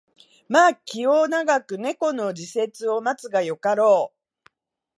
[0.49, 4.49] まあ気を永く猫の時節を待つがよかろう